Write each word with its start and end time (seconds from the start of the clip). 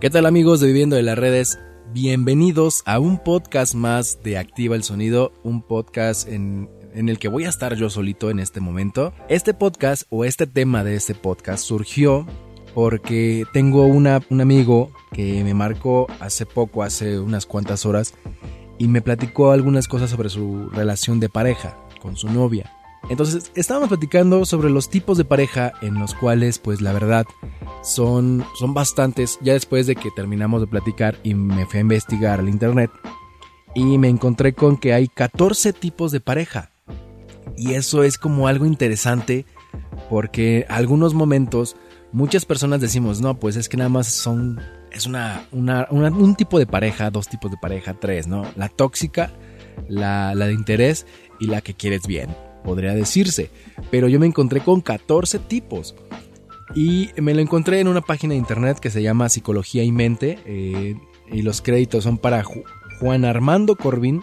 ¿Qué 0.00 0.08
tal 0.08 0.24
amigos 0.24 0.60
de 0.60 0.68
Viviendo 0.68 0.96
de 0.96 1.02
las 1.02 1.18
Redes? 1.18 1.58
Bienvenidos 1.92 2.82
a 2.86 2.98
un 2.98 3.22
podcast 3.22 3.74
más 3.74 4.22
de 4.22 4.38
Activa 4.38 4.74
el 4.74 4.82
Sonido, 4.82 5.30
un 5.42 5.60
podcast 5.60 6.26
en, 6.26 6.70
el 6.94 7.18
que 7.18 7.28
voy 7.28 7.44
a 7.44 7.50
estar 7.50 7.74
yo 7.74 7.90
solito 7.90 8.30
en 8.30 8.38
este 8.38 8.60
momento. 8.60 9.12
Este 9.28 9.52
podcast 9.52 10.04
o 10.08 10.24
este 10.24 10.46
tema 10.46 10.84
de 10.84 10.96
este 10.96 11.14
podcast 11.14 11.62
surgió 11.62 12.26
porque 12.74 13.44
tengo 13.52 13.84
una, 13.84 14.22
un 14.30 14.40
amigo 14.40 14.90
que 15.12 15.44
me 15.44 15.52
marcó 15.52 16.06
hace 16.18 16.46
poco, 16.46 16.82
hace 16.82 17.20
unas 17.20 17.44
cuantas 17.44 17.84
horas, 17.84 18.14
y 18.78 18.88
me 18.88 19.02
platicó 19.02 19.50
algunas 19.50 19.86
cosas 19.86 20.08
sobre 20.08 20.30
su 20.30 20.70
relación 20.70 21.20
de 21.20 21.28
pareja 21.28 21.76
con 22.00 22.16
su 22.16 22.30
novia. 22.30 22.72
Entonces 23.10 23.52
estábamos 23.54 23.90
platicando 23.90 24.46
sobre 24.46 24.70
los 24.70 24.88
tipos 24.88 25.18
de 25.18 25.26
pareja 25.26 25.72
en 25.82 25.98
los 25.98 26.14
cuales 26.14 26.58
pues 26.58 26.80
la 26.80 26.94
verdad 26.94 27.26
son, 27.82 28.44
son 28.58 28.74
bastantes. 28.74 29.38
Ya 29.42 29.52
después 29.52 29.86
de 29.86 29.96
que 29.96 30.10
terminamos 30.10 30.60
de 30.60 30.66
platicar 30.66 31.16
y 31.22 31.34
me 31.34 31.66
fui 31.66 31.78
a 31.78 31.82
investigar 31.82 32.40
al 32.40 32.48
internet 32.48 32.90
y 33.74 33.98
me 33.98 34.08
encontré 34.08 34.52
con 34.52 34.76
que 34.76 34.92
hay 34.92 35.08
14 35.08 35.72
tipos 35.72 36.12
de 36.12 36.20
pareja. 36.20 36.70
Y 37.56 37.74
eso 37.74 38.04
es 38.04 38.18
como 38.18 38.48
algo 38.48 38.66
interesante 38.66 39.44
porque 40.08 40.66
algunos 40.68 41.14
momentos 41.14 41.76
muchas 42.12 42.44
personas 42.44 42.80
decimos, 42.80 43.20
no, 43.20 43.38
pues 43.38 43.56
es 43.56 43.68
que 43.68 43.76
nada 43.76 43.90
más 43.90 44.08
son, 44.08 44.60
es 44.90 45.06
una, 45.06 45.46
un 45.52 46.34
tipo 46.36 46.58
de 46.58 46.66
pareja, 46.66 47.10
dos 47.10 47.28
tipos 47.28 47.50
de 47.50 47.56
pareja, 47.56 47.94
tres, 47.94 48.26
¿no? 48.26 48.44
La 48.56 48.68
tóxica, 48.68 49.30
la, 49.88 50.34
la 50.34 50.46
de 50.46 50.54
interés 50.54 51.06
y 51.38 51.46
la 51.46 51.60
que 51.60 51.74
quieres 51.74 52.06
bien 52.06 52.30
podría 52.64 52.94
decirse, 52.94 53.50
pero 53.90 54.08
yo 54.08 54.20
me 54.20 54.26
encontré 54.26 54.60
con 54.60 54.80
14 54.80 55.38
tipos. 55.38 55.94
Y 56.74 57.10
me 57.16 57.34
lo 57.34 57.40
encontré 57.40 57.80
en 57.80 57.88
una 57.88 58.00
página 58.00 58.34
de 58.34 58.38
internet 58.38 58.78
que 58.78 58.90
se 58.90 59.02
llama 59.02 59.28
Psicología 59.28 59.82
y 59.82 59.92
Mente. 59.92 60.38
Eh, 60.44 60.96
y 61.32 61.42
los 61.42 61.60
créditos 61.62 62.04
son 62.04 62.18
para 62.18 62.44
Juan 63.00 63.24
Armando 63.24 63.76
Corbin. 63.76 64.22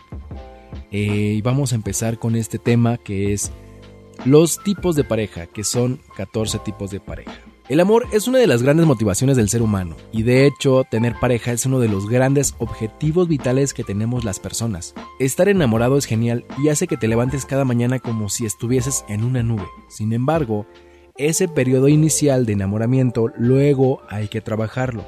Eh, 0.92 1.36
y 1.38 1.42
vamos 1.42 1.72
a 1.72 1.75
empezar 1.75 2.20
con 2.20 2.36
este 2.36 2.59
tema 2.59 2.98
que 2.98 3.34
es 3.34 3.52
los 4.25 4.64
tipos 4.64 4.95
de 4.95 5.03
pareja, 5.03 5.48
que 5.48 5.64
son 5.64 6.00
14 6.16 6.59
tipos 6.59 6.92
de 6.92 7.00
pareja. 7.00 7.34
El 7.70 7.81
amor 7.81 8.06
es 8.14 8.30
una 8.30 8.38
de 8.38 8.48
las 8.48 8.64
grandes 8.64 8.86
motivaciones 8.86 9.36
del 9.36 9.50
ser 9.50 9.62
humano 9.62 9.98
y 10.14 10.23
de 10.23 10.45
hecho 10.45 10.86
tener 10.90 11.16
pareja 11.20 11.52
es 11.52 11.66
uno 11.66 11.80
de 11.80 11.90
los 11.90 12.08
grandes 12.08 12.56
objetivos 12.59 13.28
vitales 13.28 13.73
que 13.73 13.84
tenemos 13.84 14.23
las 14.23 14.40
personas. 14.40 14.95
Estar 15.20 15.50
enamorado 15.50 15.98
es 15.98 16.06
genial 16.06 16.45
y 16.64 16.70
hace 16.70 16.88
que 16.88 16.95
te 16.95 17.09
levantes 17.09 17.45
cada 17.45 17.66
mañana 17.66 18.00
como 18.00 18.30
si 18.30 18.45
estuvieses 18.45 19.03
en 19.09 19.25
una 19.25 19.44
nube. 19.44 19.68
Sin 19.90 20.14
embargo, 20.14 20.66
ese 21.18 21.48
periodo 21.48 21.88
inicial 21.88 22.46
de 22.46 22.54
enamoramiento 22.54 23.32
luego 23.38 24.02
hay 24.10 24.28
que 24.28 24.42
trabajarlo. 24.42 25.06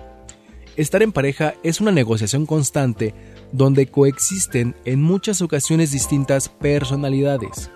Estar 0.75 1.03
en 1.03 1.11
pareja 1.11 1.55
es 1.63 1.81
una 1.81 1.91
negociación 1.91 2.45
constante 2.45 3.13
donde 3.51 3.87
coexisten 3.87 4.75
en 4.85 5.01
muchas 5.01 5.41
ocasiones 5.41 5.91
distintas 5.91 6.49
personalidades. 6.49 7.69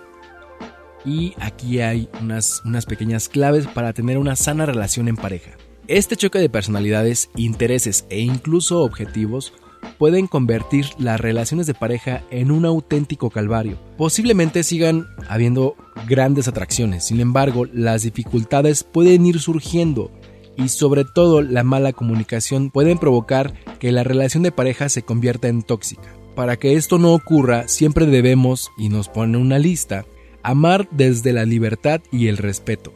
Y 1.04 1.34
aquí 1.38 1.80
hay 1.80 2.08
unas, 2.20 2.62
unas 2.64 2.86
pequeñas 2.86 3.28
claves 3.28 3.66
para 3.66 3.92
tener 3.92 4.16
una 4.18 4.36
sana 4.36 4.64
relación 4.64 5.08
en 5.08 5.16
pareja. 5.16 5.50
Este 5.86 6.16
choque 6.16 6.38
de 6.38 6.48
personalidades, 6.48 7.28
intereses 7.36 8.06
e 8.08 8.20
incluso 8.20 8.82
objetivos 8.82 9.52
pueden 9.98 10.26
convertir 10.26 10.86
las 10.98 11.20
relaciones 11.20 11.66
de 11.66 11.74
pareja 11.74 12.22
en 12.30 12.50
un 12.50 12.64
auténtico 12.64 13.30
calvario. 13.30 13.78
Posiblemente 13.96 14.62
sigan 14.62 15.06
habiendo 15.28 15.76
grandes 16.08 16.48
atracciones, 16.48 17.04
sin 17.04 17.20
embargo, 17.20 17.66
las 17.72 18.02
dificultades 18.02 18.84
pueden 18.84 19.26
ir 19.26 19.40
surgiendo 19.40 20.10
y 20.56 20.68
sobre 20.68 21.04
todo 21.04 21.42
la 21.42 21.64
mala 21.64 21.92
comunicación 21.92 22.70
pueden 22.70 22.98
provocar 22.98 23.54
que 23.78 23.92
la 23.92 24.04
relación 24.04 24.42
de 24.42 24.52
pareja 24.52 24.88
se 24.88 25.02
convierta 25.02 25.48
en 25.48 25.62
tóxica. 25.62 26.14
Para 26.34 26.56
que 26.56 26.74
esto 26.74 26.98
no 26.98 27.14
ocurra, 27.14 27.68
siempre 27.68 28.06
debemos, 28.06 28.70
y 28.76 28.88
nos 28.88 29.08
pone 29.08 29.38
una 29.38 29.58
lista, 29.60 30.04
Amar 30.46 30.86
desde 30.90 31.32
la 31.32 31.46
libertad 31.46 32.02
y 32.12 32.28
el 32.28 32.36
respeto. 32.36 32.92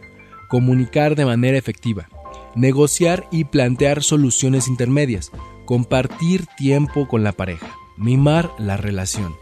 Comunicar 0.50 1.16
de 1.16 1.24
manera 1.24 1.56
efectiva. 1.56 2.06
Negociar 2.54 3.26
y 3.32 3.44
plantear 3.44 4.02
soluciones 4.02 4.68
intermedias. 4.68 5.32
Compartir 5.68 6.46
tiempo 6.56 7.06
con 7.06 7.22
la 7.22 7.32
pareja. 7.32 7.76
Mimar 7.98 8.50
la 8.56 8.78
relación. 8.78 9.36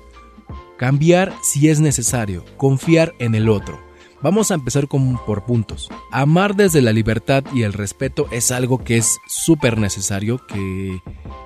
Cambiar 0.76 1.32
si 1.41 1.69
es 1.69 1.78
necesario. 1.78 2.44
Confiar 2.56 3.14
en 3.20 3.37
el 3.37 3.48
otro. 3.48 3.81
Vamos 4.22 4.50
a 4.50 4.54
empezar 4.54 4.88
con, 4.88 5.25
por 5.25 5.44
puntos. 5.44 5.88
Amar 6.10 6.56
desde 6.56 6.82
la 6.82 6.92
libertad 6.92 7.44
y 7.54 7.62
el 7.62 7.72
respeto 7.72 8.26
es 8.32 8.50
algo 8.50 8.82
que 8.82 8.97
es 8.97 9.19
súper 9.28 9.78
necesario, 9.78 10.44
que 10.48 11.00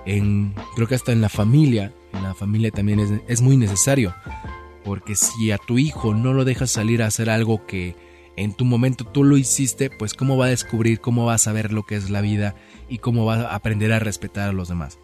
en, 0.07 0.55
creo 0.75 0.89
que 0.89 0.95
hasta 0.95 1.13
en 1.13 1.21
la 1.21 1.29
familia, 1.29 1.93
en 2.15 2.23
la 2.23 2.33
familia 2.33 2.71
también 2.71 3.01
es, 3.01 3.11
es 3.29 3.43
muy 3.43 3.59
necesario. 3.59 4.15
Porque 4.83 5.15
si 5.15 5.51
a 5.51 5.59
tu 5.59 5.77
hijo 5.77 6.15
no 6.15 6.33
lo 6.33 6.47
dejas 6.47 6.71
salir 6.71 7.03
a 7.03 7.09
hacer 7.09 7.29
algo 7.29 7.67
que 7.67 7.97
en 8.37 8.55
tu 8.55 8.65
momento 8.65 9.05
tú 9.05 9.25
lo 9.25 9.37
hiciste, 9.37 9.91
pues 9.91 10.15
cómo 10.15 10.39
va 10.39 10.47
a 10.47 10.49
descubrir, 10.49 11.01
cómo 11.03 11.27
va 11.27 11.35
a 11.35 11.39
saber 11.39 11.71
lo 11.71 11.83
que 11.83 11.97
es 11.97 12.09
la 12.09 12.23
vida 12.23 12.57
y 12.91 12.99
cómo 12.99 13.25
va 13.25 13.37
a 13.37 13.55
aprender 13.55 13.93
a 13.93 13.99
respetar 13.99 14.49
a 14.49 14.53
los 14.53 14.69
demás. 14.69 14.99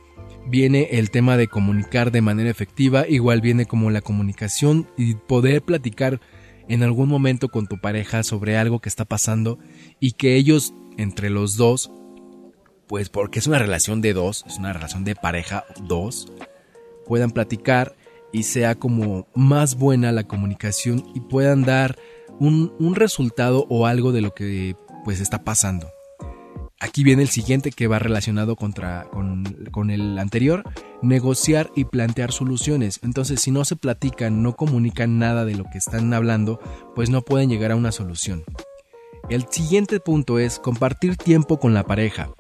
Viene 0.47 0.89
el 0.93 1.11
tema 1.11 1.37
de 1.37 1.49
comunicar 1.49 2.13
de 2.13 2.21
manera 2.21 2.51
efectiva, 2.51 3.09
igual 3.09 3.41
viene 3.41 3.67
como 3.67 3.91
la 3.91 4.01
comunicación 4.01 4.89
y 4.97 5.15
poder 5.15 5.63
platicar 5.63 6.21
en 6.69 6.83
algún 6.83 7.09
momento 7.09 7.49
con 7.49 7.67
tu 7.67 7.81
pareja 7.81 8.23
sobre 8.23 8.57
algo 8.57 8.81
que 8.81 8.89
está 8.89 9.05
pasando 9.05 9.59
y 10.01 10.13
que 10.13 10.37
ellos 10.37 10.75
entre 10.99 11.31
los 11.31 11.57
dos, 11.57 11.91
pues 12.87 13.09
porque 13.09 13.39
es 13.39 13.47
una 13.47 13.59
relación 13.59 14.01
de 14.01 14.13
dos, 14.13 14.45
es 14.47 14.59
una 14.59 14.73
relación 14.73 15.05
de 15.05 15.15
pareja 15.15 15.65
dos, 15.83 16.33
puedan 17.07 17.31
platicar 17.31 17.97
y 18.33 18.43
sea 18.43 18.75
como 18.75 19.29
más 19.35 19.77
buena 19.77 20.13
la 20.13 20.25
comunicación 20.25 21.05
y 21.15 21.21
puedan 21.21 21.63
dar 21.63 21.97
un, 22.39 22.95
resultado 22.95 23.67
o 23.69 23.87
algo 23.87 24.13
de 24.13 24.21
lo 24.21 24.35
que 24.35 24.77
pues 25.05 25.21
está 25.21 25.45
pasando. 25.45 25.89
Aquí 26.79 27.05
viene 27.05 27.23
el 27.23 27.31
siguiente 27.31 27.71
que 27.71 27.87
va 27.87 27.99
relacionado 27.99 28.55
contra, 28.55 29.09
con, 29.11 29.45
con, 29.71 29.91
el 29.91 30.19
anterior, 30.19 30.63
negociar 31.01 31.71
y 31.75 31.85
plantear 31.85 32.33
soluciones. 32.33 33.01
Entonces, 33.03 33.41
si 33.41 33.51
no 33.51 33.65
se 33.65 33.77
platican, 33.77 34.43
no 34.43 34.57
comunican 34.57 35.19
nada 35.19 35.47
de 35.47 35.55
lo 35.55 35.65
que 35.65 35.79
están 35.79 36.13
hablando, 36.13 36.61
pues 36.95 37.09
no 37.09 37.23
pueden 37.23 37.49
llegar 37.49 37.73
a 37.73 37.77
una 37.77 37.93
solución. 37.93 38.45
El 39.29 39.47
siguiente 39.51 40.01
punto 40.01 40.39
es 40.39 40.61
compartir 40.61 41.17
tiempo 41.17 41.59
con 41.59 41.75
la 41.75 41.85
pareja. 41.85 42.31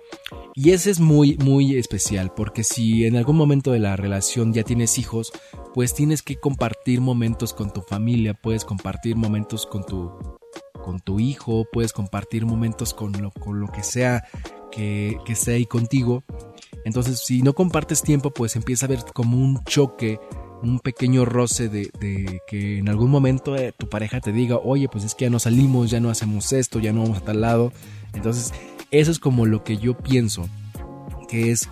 Y 0.54 0.70
ese 0.70 0.90
es 0.90 1.00
muy, 1.00 1.36
muy 1.38 1.76
especial, 1.76 2.32
porque 2.34 2.62
si 2.62 3.06
en 3.06 3.16
algún 3.16 3.36
momento 3.36 3.72
de 3.72 3.80
la 3.80 3.96
relación 3.96 4.52
ya 4.52 4.62
tienes 4.62 4.98
hijos, 4.98 5.32
pues 5.74 5.94
tienes 5.94 6.22
que 6.22 6.36
compartir 6.36 7.00
momentos 7.00 7.52
con 7.54 7.72
tu 7.72 7.82
familia, 7.82 8.34
puedes 8.34 8.64
compartir 8.64 9.16
momentos 9.16 9.66
con 9.66 9.84
tu, 9.84 10.35
con 10.86 11.00
tu 11.00 11.18
hijo, 11.18 11.66
puedes 11.72 11.92
compartir 11.92 12.46
momentos 12.46 12.94
con 12.94 13.10
lo, 13.20 13.32
con 13.32 13.58
lo 13.58 13.66
que 13.66 13.82
sea 13.82 14.22
que, 14.70 15.18
que 15.26 15.32
esté 15.32 15.54
ahí 15.54 15.66
contigo. 15.66 16.22
Entonces, 16.84 17.18
si 17.18 17.42
no 17.42 17.54
compartes 17.54 18.02
tiempo, 18.02 18.30
pues 18.30 18.54
empieza 18.54 18.86
a 18.86 18.90
ver 18.90 19.00
como 19.12 19.36
un 19.36 19.64
choque, 19.64 20.20
un 20.62 20.78
pequeño 20.78 21.24
roce 21.24 21.68
de, 21.68 21.90
de 21.98 22.40
que 22.46 22.78
en 22.78 22.88
algún 22.88 23.10
momento 23.10 23.56
eh, 23.56 23.74
tu 23.76 23.88
pareja 23.88 24.20
te 24.20 24.30
diga, 24.30 24.58
oye, 24.58 24.88
pues 24.88 25.02
es 25.02 25.16
que 25.16 25.24
ya 25.24 25.30
no 25.30 25.40
salimos, 25.40 25.90
ya 25.90 25.98
no 25.98 26.08
hacemos 26.08 26.52
esto, 26.52 26.78
ya 26.78 26.92
no 26.92 27.02
vamos 27.02 27.18
a 27.18 27.24
tal 27.24 27.40
lado. 27.40 27.72
Entonces, 28.14 28.54
eso 28.92 29.10
es 29.10 29.18
como 29.18 29.44
lo 29.44 29.64
que 29.64 29.78
yo 29.78 29.98
pienso, 29.98 30.48
que 31.28 31.50
es 31.50 31.68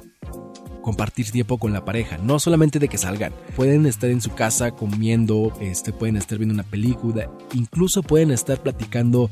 compartir 0.84 1.30
tiempo 1.30 1.56
con 1.56 1.72
la 1.72 1.82
pareja, 1.82 2.18
no 2.18 2.38
solamente 2.38 2.78
de 2.78 2.88
que 2.88 2.98
salgan, 2.98 3.32
pueden 3.56 3.86
estar 3.86 4.10
en 4.10 4.20
su 4.20 4.34
casa 4.34 4.72
comiendo, 4.72 5.50
este, 5.58 5.94
pueden 5.94 6.18
estar 6.18 6.36
viendo 6.36 6.52
una 6.52 6.62
película, 6.62 7.30
incluso 7.54 8.02
pueden 8.02 8.30
estar 8.30 8.62
platicando 8.62 9.30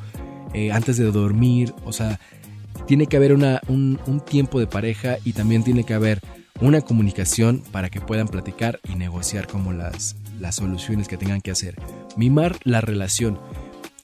eh, 0.54 0.72
antes 0.72 0.96
de 0.96 1.04
dormir, 1.12 1.74
o 1.84 1.92
sea, 1.92 2.18
tiene 2.86 3.06
que 3.06 3.18
haber 3.18 3.34
una, 3.34 3.60
un, 3.68 4.00
un 4.06 4.20
tiempo 4.20 4.60
de 4.60 4.66
pareja 4.66 5.18
y 5.24 5.34
también 5.34 5.62
tiene 5.62 5.84
que 5.84 5.92
haber 5.92 6.22
una 6.62 6.80
comunicación 6.80 7.62
para 7.70 7.90
que 7.90 8.00
puedan 8.00 8.28
platicar 8.28 8.80
y 8.88 8.94
negociar 8.94 9.46
como 9.46 9.74
las, 9.74 10.16
las 10.40 10.56
soluciones 10.56 11.06
que 11.06 11.18
tengan 11.18 11.42
que 11.42 11.50
hacer. 11.50 11.76
Mimar 12.16 12.56
la 12.64 12.80
relación. 12.80 13.38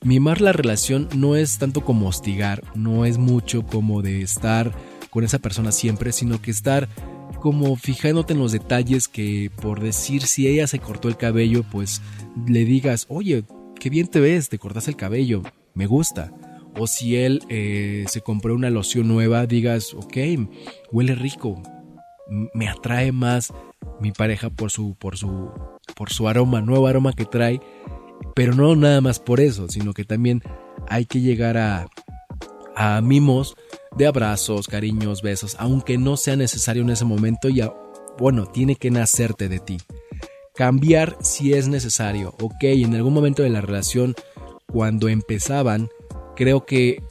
Mimar 0.04 0.42
la 0.42 0.52
relación 0.52 1.08
no 1.14 1.34
es 1.34 1.56
tanto 1.56 1.80
como 1.80 2.08
hostigar, 2.08 2.62
no 2.74 3.06
es 3.06 3.16
mucho 3.16 3.64
como 3.64 4.02
de 4.02 4.20
estar 4.20 4.70
con 5.08 5.24
esa 5.24 5.38
persona 5.38 5.72
siempre, 5.72 6.12
sino 6.12 6.42
que 6.42 6.50
estar 6.50 6.88
como 7.40 7.76
fijándote 7.76 8.32
en 8.32 8.38
los 8.38 8.52
detalles 8.52 9.08
que 9.08 9.50
por 9.62 9.80
decir 9.80 10.22
si 10.22 10.46
ella 10.46 10.66
se 10.66 10.78
cortó 10.78 11.08
el 11.08 11.16
cabello, 11.16 11.62
pues 11.70 12.02
le 12.46 12.64
digas, 12.64 13.06
oye, 13.08 13.44
qué 13.78 13.90
bien 13.90 14.08
te 14.08 14.20
ves, 14.20 14.48
te 14.48 14.58
cortaste 14.58 14.90
el 14.90 14.96
cabello, 14.96 15.42
me 15.74 15.86
gusta. 15.86 16.32
O 16.78 16.86
si 16.86 17.16
él 17.16 17.42
eh, 17.48 18.04
se 18.08 18.20
compró 18.20 18.54
una 18.54 18.70
loción 18.70 19.08
nueva, 19.08 19.46
digas, 19.46 19.94
ok, 19.94 20.16
huele 20.92 21.14
rico, 21.14 21.60
me 22.54 22.68
atrae 22.68 23.10
más 23.10 23.52
mi 24.00 24.12
pareja 24.12 24.50
por 24.50 24.70
su, 24.70 24.94
por 24.96 25.16
su, 25.16 25.50
por 25.96 26.10
su 26.10 26.28
aroma, 26.28 26.60
nuevo 26.60 26.86
aroma 26.86 27.12
que 27.12 27.24
trae 27.24 27.60
pero 28.34 28.54
no 28.54 28.76
nada 28.76 29.00
más 29.00 29.18
por 29.18 29.40
eso, 29.40 29.68
sino 29.68 29.92
que 29.92 30.04
también 30.04 30.42
hay 30.88 31.06
que 31.06 31.20
llegar 31.20 31.56
a, 31.56 31.88
a 32.76 33.00
mimos 33.00 33.56
de 33.96 34.06
abrazos, 34.06 34.66
cariños, 34.66 35.22
besos, 35.22 35.56
aunque 35.58 35.98
no 35.98 36.16
sea 36.16 36.36
necesario 36.36 36.82
en 36.82 36.90
ese 36.90 37.04
momento 37.04 37.48
y 37.48 37.62
bueno, 38.18 38.46
tiene 38.46 38.76
que 38.76 38.90
nacerte 38.90 39.48
de 39.48 39.58
ti. 39.60 39.78
Cambiar 40.54 41.16
si 41.20 41.52
es 41.52 41.68
necesario. 41.68 42.34
Ok, 42.40 42.64
en 42.64 42.94
algún 42.94 43.14
momento 43.14 43.42
de 43.42 43.50
la 43.50 43.60
relación, 43.60 44.14
cuando 44.66 45.08
empezaban, 45.08 45.88
creo 46.34 46.66
que 46.66 47.02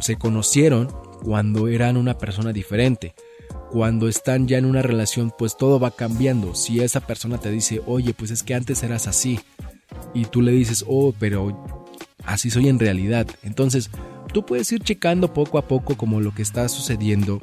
se 0.00 0.16
conocieron 0.16 0.88
cuando 1.22 1.68
eran 1.68 1.96
una 1.96 2.18
persona 2.18 2.52
diferente. 2.52 3.14
Cuando 3.70 4.08
están 4.08 4.46
ya 4.46 4.58
en 4.58 4.66
una 4.66 4.82
relación, 4.82 5.32
pues 5.36 5.56
todo 5.56 5.80
va 5.80 5.90
cambiando. 5.90 6.54
Si 6.54 6.80
esa 6.80 7.00
persona 7.00 7.38
te 7.38 7.50
dice, 7.50 7.80
oye, 7.86 8.14
pues 8.14 8.30
es 8.30 8.42
que 8.42 8.54
antes 8.54 8.82
eras 8.82 9.06
así, 9.06 9.40
y 10.14 10.26
tú 10.26 10.42
le 10.42 10.52
dices, 10.52 10.84
oh, 10.86 11.14
pero 11.18 11.84
así 12.24 12.50
soy 12.50 12.68
en 12.68 12.78
realidad. 12.78 13.26
Entonces, 13.42 13.90
tú 14.36 14.44
puedes 14.44 14.70
ir 14.70 14.82
checando 14.82 15.32
poco 15.32 15.56
a 15.56 15.66
poco 15.66 15.96
como 15.96 16.20
lo 16.20 16.34
que 16.34 16.42
está 16.42 16.68
sucediendo 16.68 17.40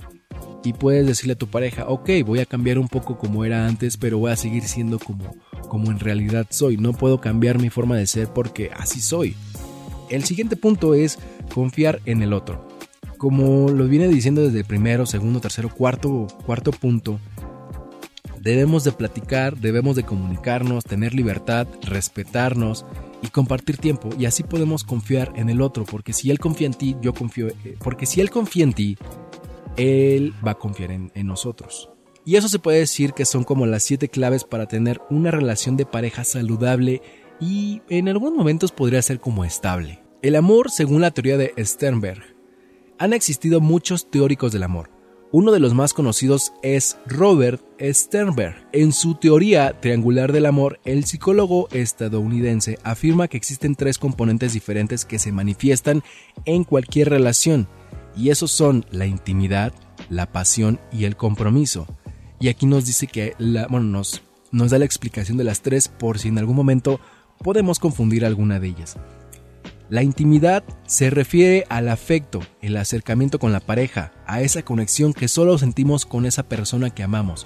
y 0.64 0.74
puedes 0.74 1.08
decirle 1.08 1.34
a 1.34 1.36
tu 1.36 1.48
pareja, 1.48 1.88
ok, 1.88 2.08
voy 2.24 2.40
a 2.40 2.46
cambiar 2.46 2.78
un 2.78 2.88
poco 2.88 3.18
como 3.18 3.46
era 3.46 3.66
antes, 3.66 3.98
pero 3.98 4.20
voy 4.20 4.32
a 4.32 4.36
seguir 4.36 4.62
siendo 4.66 5.00
como, 5.00 5.36
como 5.70 5.90
en 5.90 5.98
realidad 5.98 6.46
soy. 6.52 6.78
No 6.78 6.94
puedo 6.94 7.20
cambiar 7.20 7.58
mi 7.58 7.72
forma 7.72 7.98
de 7.98 8.06
ser 8.06 8.28
porque 8.28 8.70
así 8.76 9.02
soy. 9.02 9.36
El 10.12 10.24
siguiente 10.24 10.56
punto 10.56 10.94
es 10.94 11.18
confiar 11.52 12.00
en 12.06 12.22
el 12.22 12.32
otro. 12.32 12.68
Como 13.18 13.70
lo 13.70 13.88
viene 13.88 14.08
diciendo 14.08 14.44
desde 14.44 14.60
el 14.60 14.66
primero, 14.66 15.08
segundo, 15.08 15.40
tercero, 15.40 15.70
cuarto, 15.70 16.28
cuarto 16.46 16.72
punto, 16.72 17.20
debemos 18.40 18.84
de 18.84 18.92
platicar, 18.92 19.58
debemos 19.58 19.96
de 19.96 20.04
comunicarnos, 20.04 20.84
tener 20.84 21.16
libertad, 21.16 21.68
respetarnos 21.82 22.86
y 23.24 23.30
compartir 23.30 23.78
tiempo 23.78 24.10
y 24.20 24.26
así 24.26 24.44
podemos 24.44 24.84
confiar 24.84 25.32
en 25.36 25.50
el 25.50 25.62
otro, 25.62 25.86
porque 25.86 26.14
si 26.14 26.30
él 26.30 26.40
confía 26.40 26.68
en 26.68 26.74
ti, 26.74 26.96
yo 27.02 27.14
confío, 27.14 27.48
eh, 27.48 27.78
porque 27.84 28.06
si 28.06 28.22
él 28.22 28.30
confía 28.30 28.66
en 28.66 28.74
ti, 28.74 28.98
él 29.78 30.34
va 30.46 30.52
a 30.52 30.60
confiar 30.60 30.92
en, 30.92 31.12
en 31.16 31.28
nosotros. 31.28 31.90
Y 32.26 32.36
eso 32.36 32.48
se 32.48 32.60
puede 32.60 32.80
decir 32.80 33.14
que 33.14 33.26
son 33.26 33.44
como 33.44 33.66
las 33.66 33.84
siete 33.84 34.10
claves 34.10 34.44
para 34.44 34.68
tener 34.68 35.02
una 35.10 35.32
relación 35.32 35.76
de 35.78 35.86
pareja 35.86 36.24
saludable 36.24 37.02
y 37.40 37.82
en 37.90 38.08
algunos 38.08 38.38
momentos 38.38 38.72
podría 38.72 39.02
ser 39.02 39.20
como 39.20 39.44
estable. 39.44 40.04
El 40.22 40.36
amor, 40.36 40.72
según 40.72 41.02
la 41.02 41.12
teoría 41.12 41.38
de 41.38 41.54
Sternberg, 41.58 42.24
han 42.98 43.14
existido 43.14 43.60
muchos 43.60 44.10
teóricos 44.10 44.54
del 44.54 44.64
amor. 44.64 44.90
Uno 45.34 45.52
de 45.52 45.60
los 45.60 45.74
más 45.74 45.96
conocidos 45.96 46.54
es 46.62 46.96
Robert 47.08 47.60
Sternberg. 47.82 48.56
En 48.72 48.92
su 48.92 49.16
teoría 49.16 49.82
triangular 49.82 50.32
del 50.32 50.46
amor, 50.46 50.80
el 50.86 51.06
psicólogo 51.06 51.68
estadounidense 51.72 52.78
afirma 52.84 53.28
que 53.28 53.38
existen 53.38 53.74
tres 53.74 53.98
componentes 53.98 54.54
diferentes 54.54 55.06
que 55.06 55.18
se 55.18 55.32
manifiestan 55.32 56.04
en 56.46 56.64
cualquier 56.64 57.10
relación, 57.10 57.68
y 58.16 58.30
esos 58.30 58.52
son 58.52 58.86
la 58.92 59.08
intimidad, 59.08 59.74
la 60.08 60.32
pasión 60.32 60.80
y 60.92 61.06
el 61.06 61.16
compromiso. 61.16 61.88
Y 62.40 62.50
aquí 62.50 62.68
nos 62.68 62.86
dice 62.86 63.08
que 63.08 63.34
la, 63.40 63.66
bueno, 63.66 63.88
nos, 63.88 64.22
nos 64.52 64.70
da 64.70 64.78
la 64.78 64.86
explicación 64.86 65.40
de 65.40 65.46
las 65.46 65.64
tres 65.64 65.88
por 65.88 66.20
si 66.20 66.28
en 66.28 66.38
algún 66.38 66.56
momento 66.56 67.00
podemos 67.40 67.80
confundir 67.80 68.24
alguna 68.24 68.60
de 68.60 68.68
ellas. 68.68 68.98
La 69.94 70.02
intimidad 70.02 70.64
se 70.88 71.12
refiere 71.12 71.68
al 71.70 71.88
afecto, 71.88 72.40
el 72.64 72.78
acercamiento 72.78 73.38
con 73.38 73.52
la 73.52 73.60
pareja, 73.60 74.12
a 74.26 74.42
esa 74.42 74.64
conexión 74.64 75.14
que 75.14 75.28
solo 75.28 75.56
sentimos 75.60 76.08
con 76.08 76.26
esa 76.26 76.50
persona 76.50 76.90
que 76.90 77.04
amamos, 77.04 77.46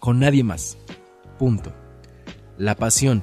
con 0.00 0.18
nadie 0.18 0.44
más. 0.44 0.78
Punto. 1.38 1.74
La 2.56 2.74
pasión 2.74 3.22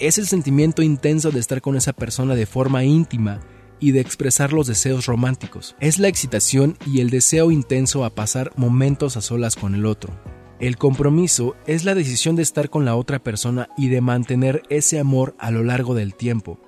es 0.00 0.18
el 0.18 0.26
sentimiento 0.26 0.82
intenso 0.82 1.30
de 1.30 1.38
estar 1.38 1.60
con 1.60 1.76
esa 1.76 1.92
persona 1.92 2.34
de 2.34 2.46
forma 2.46 2.82
íntima 2.82 3.38
y 3.78 3.92
de 3.92 4.00
expresar 4.00 4.52
los 4.52 4.66
deseos 4.66 5.06
románticos. 5.06 5.76
Es 5.78 6.00
la 6.00 6.08
excitación 6.08 6.76
y 6.84 7.00
el 7.00 7.10
deseo 7.10 7.52
intenso 7.52 8.04
a 8.04 8.10
pasar 8.10 8.50
momentos 8.56 9.16
a 9.16 9.20
solas 9.20 9.54
con 9.54 9.76
el 9.76 9.86
otro. 9.86 10.20
El 10.58 10.78
compromiso 10.78 11.54
es 11.68 11.84
la 11.84 11.94
decisión 11.94 12.34
de 12.34 12.42
estar 12.42 12.70
con 12.70 12.84
la 12.84 12.96
otra 12.96 13.20
persona 13.20 13.68
y 13.78 13.86
de 13.86 14.00
mantener 14.00 14.64
ese 14.68 14.98
amor 14.98 15.36
a 15.38 15.52
lo 15.52 15.62
largo 15.62 15.94
del 15.94 16.16
tiempo 16.16 16.58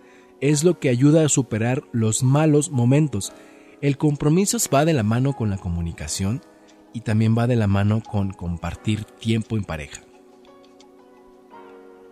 es 0.40 0.64
lo 0.64 0.78
que 0.78 0.88
ayuda 0.88 1.24
a 1.24 1.28
superar 1.28 1.82
los 1.92 2.22
malos 2.22 2.70
momentos. 2.70 3.32
El 3.80 3.96
compromiso 3.96 4.58
va 4.72 4.84
de 4.84 4.92
la 4.92 5.02
mano 5.02 5.34
con 5.34 5.50
la 5.50 5.58
comunicación 5.58 6.42
y 6.92 7.00
también 7.00 7.36
va 7.36 7.46
de 7.46 7.56
la 7.56 7.66
mano 7.66 8.02
con 8.02 8.32
compartir 8.32 9.04
tiempo 9.04 9.56
en 9.56 9.64
pareja. 9.64 10.02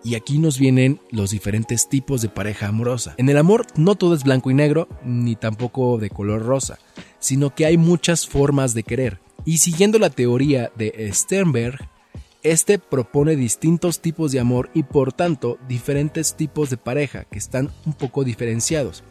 Y 0.05 0.15
aquí 0.15 0.39
nos 0.39 0.59
vienen 0.59 1.01
los 1.11 1.31
diferentes 1.31 1.89
tipos 1.89 2.23
de 2.23 2.29
pareja 2.29 2.69
amorosa. 2.69 3.15
En 3.19 3.29
el 3.29 3.37
amor 3.37 3.67
no 3.75 3.97
todo 3.97 4.15
es 4.15 4.23
blanco 4.23 4.51
y 4.51 4.55
negro, 4.55 4.89
ni 5.05 5.35
tampoco 5.35 5.99
de 5.99 6.09
color 6.09 6.43
rosa, 6.43 6.79
sino 7.19 7.55
que 7.55 7.67
hay 7.67 7.77
muchas 7.77 8.27
formas 8.27 8.75
de 8.75 8.85
querer. 8.85 9.21
Y 9.45 9.59
siguiendo 9.59 9.99
la 9.99 10.11
teoría 10.11 10.71
de 10.77 11.11
Sternberg, 11.13 11.89
este 12.51 12.79
propone 12.79 13.37
distintos 13.37 14.01
tipos 14.01 14.33
de 14.33 14.41
amor 14.41 14.71
y 14.75 14.83
por 14.83 15.13
tanto 15.13 15.59
diferentes 15.69 16.35
tipos 16.35 16.71
de 16.71 16.77
pareja 16.77 17.25
que 17.25 17.39
están 17.39 17.71
un 17.87 17.93
poco 17.93 18.25
diferenciados. 18.25 19.05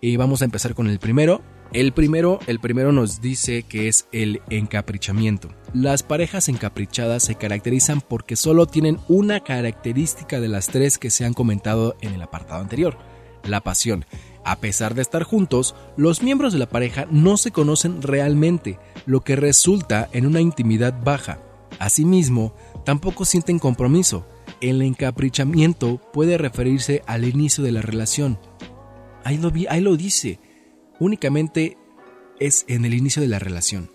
Y 0.00 0.16
vamos 0.16 0.42
a 0.42 0.44
empezar 0.44 0.74
con 0.74 0.88
el 0.88 0.98
primero. 0.98 1.42
El 1.72 1.92
primero, 1.92 2.38
el 2.46 2.60
primero 2.60 2.92
nos 2.92 3.20
dice 3.20 3.64
que 3.64 3.88
es 3.88 4.06
el 4.12 4.42
encaprichamiento. 4.50 5.48
Las 5.72 6.02
parejas 6.02 6.48
encaprichadas 6.48 7.24
se 7.24 7.34
caracterizan 7.34 8.00
porque 8.00 8.36
solo 8.36 8.66
tienen 8.66 8.98
una 9.08 9.40
característica 9.40 10.40
de 10.40 10.48
las 10.48 10.68
tres 10.68 10.98
que 10.98 11.10
se 11.10 11.24
han 11.24 11.34
comentado 11.34 11.96
en 12.00 12.12
el 12.12 12.22
apartado 12.22 12.60
anterior, 12.60 12.98
la 13.44 13.62
pasión. 13.62 14.04
A 14.44 14.56
pesar 14.56 14.94
de 14.94 15.02
estar 15.02 15.22
juntos, 15.22 15.74
los 15.96 16.22
miembros 16.22 16.52
de 16.52 16.58
la 16.58 16.68
pareja 16.68 17.06
no 17.10 17.36
se 17.36 17.50
conocen 17.50 18.02
realmente, 18.02 18.78
lo 19.06 19.22
que 19.22 19.36
resulta 19.36 20.08
en 20.12 20.26
una 20.26 20.40
intimidad 20.40 20.94
baja. 21.02 21.38
Asimismo, 21.78 22.54
tampoco 22.84 23.24
sienten 23.24 23.58
compromiso. 23.58 24.26
El 24.60 24.82
encaprichamiento 24.82 26.00
puede 26.12 26.38
referirse 26.38 27.02
al 27.06 27.24
inicio 27.24 27.64
de 27.64 27.72
la 27.72 27.82
relación. 27.82 28.38
Ahí 29.24 29.38
lo, 29.38 29.96
dice. 29.96 30.38
Únicamente 31.00 31.78
es 32.38 32.64
en 32.68 32.84
el 32.84 32.94
inicio 32.94 33.22
de 33.22 33.28
la 33.28 33.38
relación. 33.38 33.90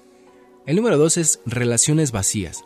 El 0.65 0.75
número 0.75 0.97
dos 0.97 1.17
es 1.17 1.41
relaciones 1.45 2.11
vacías. 2.11 2.63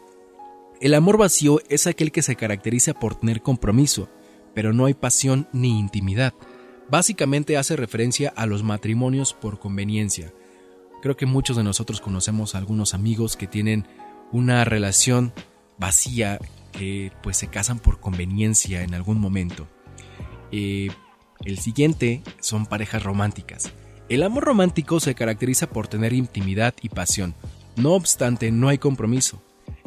El 0.81 0.93
amor 0.93 1.17
vacío 1.17 1.59
es 1.69 1.87
aquel 1.87 2.11
que 2.11 2.21
se 2.21 2.35
caracteriza 2.35 2.93
por 2.93 3.15
tener 3.15 3.41
compromiso, 3.41 4.09
pero 4.53 4.73
no 4.73 4.85
hay 4.85 4.93
pasión 4.93 5.47
ni 5.53 5.79
intimidad. 5.79 6.33
Básicamente 6.89 7.57
hace 7.57 7.75
referencia 7.75 8.33
a 8.35 8.45
los 8.45 8.63
matrimonios 8.63 9.33
por 9.33 9.59
conveniencia. 9.59 10.33
Creo 11.01 11.17
que 11.17 11.25
muchos 11.25 11.57
de 11.57 11.63
nosotros 11.63 12.01
conocemos 12.01 12.55
a 12.55 12.57
algunos 12.57 12.93
amigos 12.93 13.35
que 13.35 13.47
tienen 13.47 13.87
una 14.33 14.65
relación 14.65 15.31
vacía 15.77 16.39
que 16.73 17.11
pues 17.21 17.37
se 17.37 17.47
casan 17.47 17.79
por 17.79 18.01
conveniencia 18.01 18.83
en 18.83 18.93
algún 18.93 19.21
momento. 19.21 19.69
Eh, 20.51 20.89
el 21.45 21.59
siguiente 21.59 22.21
son 22.41 22.65
parejas 22.65 23.03
románticas. 23.03 23.71
El 24.09 24.23
amor 24.23 24.43
romántico 24.43 24.99
se 24.99 25.15
caracteriza 25.15 25.67
por 25.67 25.87
tener 25.87 26.11
intimidad 26.11 26.73
y 26.81 26.89
pasión. 26.89 27.35
No 27.77 27.93
obstante, 27.93 28.51
no 28.51 28.67
hay 28.67 28.79
compromiso. 28.79 29.41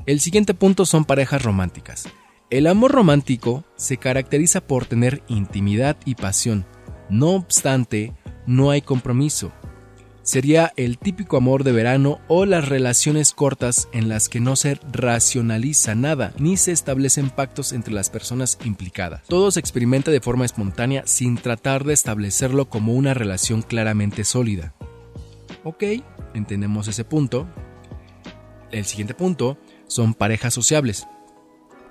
El 0.07 0.21
siguiente 0.21 0.55
punto 0.55 0.87
son 0.87 1.05
parejas 1.05 1.43
románticas. 1.43 2.09
El 2.49 2.69
amor 2.69 2.93
romántico 2.93 3.65
se 3.77 3.97
caracteriza 3.97 4.61
por 4.61 4.87
tener 4.87 5.23
intimidad 5.29 5.97
y 6.05 6.15
pasión. 6.15 6.65
No 7.11 7.31
obstante, 7.31 8.15
no 8.47 8.71
hay 8.71 8.81
compromiso 8.81 9.53
sería 10.27 10.73
el 10.77 10.99
típico 10.99 11.37
amor 11.37 11.63
de 11.63 11.71
verano 11.71 12.19
o 12.27 12.47
las 12.47 12.69
relaciones 12.69 13.33
cortas 13.33 13.89
en 13.93 14.09
las 14.09 14.29
que 14.29 14.41
no 14.41 14.57
se 14.57 14.75
racionaliza 14.93 15.95
nada 15.95 16.35
ni 16.37 16.57
se 16.57 16.73
establecen 16.73 17.31
pactos 17.31 17.73
entre 17.73 17.95
las 17.95 18.11
personas 18.11 18.59
implicadas. 18.65 19.23
Todo 19.29 19.53
se 19.53 19.61
experimenta 19.61 20.11
de 20.11 20.21
forma 20.21 20.45
espontánea 20.45 21.05
sin 21.07 21.37
tratar 21.37 21.85
de 21.85 21.95
establecerlo 21.95 22.69
como 22.69 22.95
una 22.95 23.15
relación 23.15 23.63
claramente 23.63 24.25
sólida. 24.25 24.75
Ok, 25.63 25.85
entendemos 26.35 26.89
ese 26.89 27.05
punto. 27.05 27.47
El 28.73 28.85
siguiente 28.85 29.15
punto 29.15 29.59
son 29.87 30.13
parejas 30.13 30.53
sociables. 30.53 31.07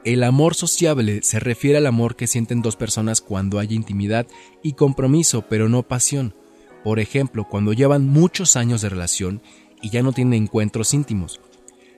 El 0.04 0.24
amor 0.24 0.56
sociable 0.56 1.22
se 1.24 1.40
refiere 1.40 1.78
al 1.78 1.88
amor 1.88 2.18
que 2.18 2.28
sienten 2.28 2.62
dos 2.62 2.76
personas 2.76 3.22
cuando 3.22 3.60
hay 3.60 3.74
intimidad 3.74 4.28
y 4.62 4.74
compromiso, 4.74 5.46
pero 5.48 5.70
no 5.70 5.84
pasión 5.84 6.36
por 6.86 7.00
ejemplo, 7.00 7.48
cuando 7.50 7.74
llevan 7.74 8.08
muchos 8.08 8.56
años 8.56 8.80
de 8.82 8.90
relación 8.90 9.42
y 9.82 9.90
ya 9.90 10.04
no 10.04 10.14
tienen 10.14 10.44
encuentros 10.44 10.94
íntimos, 10.94 11.42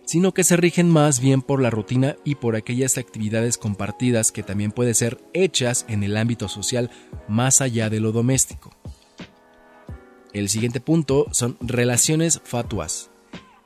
sino 0.06 0.34
que 0.34 0.46
se 0.46 0.56
rigen 0.56 0.90
más 0.90 1.20
bien 1.20 1.42
por 1.42 1.62
la 1.62 1.70
rutina 1.70 2.16
y 2.24 2.36
por 2.36 2.56
aquellas 2.56 2.98
actividades 2.98 3.58
compartidas 3.58 4.32
que 4.32 4.44
también 4.44 4.72
pueden 4.72 4.96
ser 4.96 5.20
hechas 5.34 5.86
en 5.90 6.04
el 6.04 6.16
ámbito 6.16 6.48
social 6.48 6.90
más 7.28 7.60
allá 7.60 7.90
de 7.90 8.00
lo 8.00 8.14
doméstico. 8.14 8.72
El 10.32 10.48
siguiente 10.48 10.80
punto 10.80 11.26
son 11.32 11.58
relaciones 11.60 12.40
fatuas. 12.46 13.12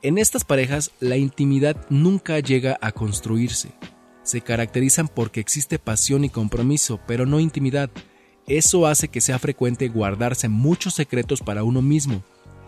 En 0.02 0.18
estas 0.18 0.42
parejas 0.42 0.90
la 0.98 1.18
intimidad 1.18 1.86
nunca 1.88 2.40
llega 2.40 2.78
a 2.80 2.90
construirse. 2.90 3.70
Se 4.24 4.40
caracterizan 4.40 5.06
porque 5.06 5.38
existe 5.38 5.78
pasión 5.78 6.24
y 6.24 6.30
compromiso, 6.30 6.98
pero 7.06 7.26
no 7.26 7.38
intimidad. 7.38 7.90
Eso 8.46 8.86
hace 8.86 9.08
que 9.08 9.20
sea 9.20 9.38
frecuente 9.38 9.88
guardarse 9.88 10.48
muchos 10.48 10.94
secretos 10.94 11.40
para 11.40 11.64
uno 11.64 11.82
mismo 11.82 12.22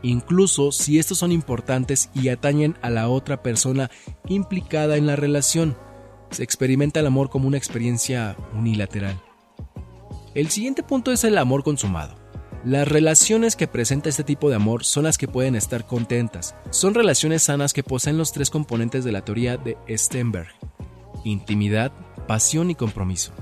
incluso 0.04 0.70
si 0.70 0.98
estos 0.98 1.18
son 1.18 1.32
importantes 1.32 2.10
y 2.14 2.28
atañen 2.28 2.76
a 2.82 2.90
la 2.90 3.08
otra 3.08 3.42
persona 3.42 3.90
implicada 4.28 4.96
en 4.96 5.06
la 5.06 5.16
relación. 5.16 5.76
Se 6.30 6.44
experimenta 6.44 7.00
el 7.00 7.06
amor 7.06 7.30
como 7.30 7.48
una 7.48 7.58
experiencia 7.58 8.36
unilateral. 8.54 9.20
El 10.34 10.50
siguiente 10.50 10.82
punto 10.82 11.10
es 11.10 11.24
el 11.24 11.38
amor 11.38 11.64
consumado. 11.64 12.16
Las 12.64 12.88
relaciones 12.88 13.56
que 13.56 13.68
presenta 13.68 14.08
este 14.08 14.24
tipo 14.24 14.48
de 14.48 14.56
amor 14.56 14.84
son 14.84 15.04
las 15.04 15.18
que 15.18 15.28
pueden 15.28 15.54
estar 15.54 15.86
contentas. 15.86 16.54
Son 16.70 16.94
relaciones 16.94 17.42
sanas 17.42 17.72
que 17.72 17.82
poseen 17.82 18.16
los 18.16 18.32
tres 18.32 18.50
componentes 18.50 19.04
de 19.04 19.12
la 19.12 19.24
teoría 19.24 19.56
de 19.56 19.76
Stenberg. 19.88 20.48
Intimidad, 21.24 21.92
pasión 22.26 22.70
y 22.70 22.74
compromiso. 22.74 23.32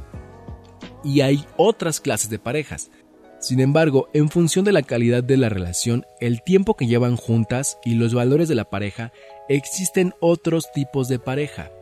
Y 1.05 1.21
hay 1.21 1.45
otras 1.57 2.01
clases 2.01 2.31
de 2.31 2.39
parejas. 2.39 2.91
Sin 3.41 3.59
embargo, 3.59 4.09
en 4.13 4.29
función 4.29 4.65
de 4.65 4.73
la 4.73 4.83
calidad 4.83 5.25
de 5.25 5.37
la 5.37 5.49
relación, 5.49 6.07
el 6.21 6.43
tiempo 6.43 6.77
que 6.77 6.87
llevan 6.87 7.17
juntas 7.17 7.79
y 7.85 7.95
los 7.97 8.15
valores 8.15 8.49
de 8.49 8.55
la 8.55 8.71
pareja, 8.71 9.13
existen 9.49 10.15
otros 10.21 10.71
tipos 10.73 11.09
de 11.09 11.19
pareja. 11.19 11.73